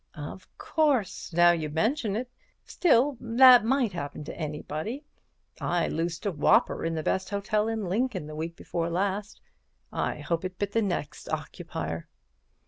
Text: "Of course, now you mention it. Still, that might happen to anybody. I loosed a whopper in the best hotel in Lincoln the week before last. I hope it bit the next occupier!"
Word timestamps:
"Of 0.15 0.47
course, 0.57 1.31
now 1.31 1.51
you 1.51 1.69
mention 1.69 2.15
it. 2.15 2.31
Still, 2.65 3.19
that 3.21 3.63
might 3.63 3.93
happen 3.93 4.23
to 4.23 4.35
anybody. 4.35 5.03
I 5.59 5.89
loosed 5.89 6.25
a 6.25 6.31
whopper 6.31 6.83
in 6.83 6.95
the 6.95 7.03
best 7.03 7.29
hotel 7.29 7.67
in 7.67 7.85
Lincoln 7.87 8.25
the 8.25 8.33
week 8.35 8.55
before 8.55 8.89
last. 8.89 9.41
I 9.93 10.17
hope 10.17 10.43
it 10.43 10.57
bit 10.57 10.71
the 10.71 10.81
next 10.81 11.29
occupier!" 11.29 12.07